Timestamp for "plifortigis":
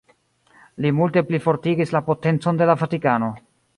1.27-1.93